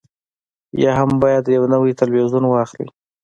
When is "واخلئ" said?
2.47-2.87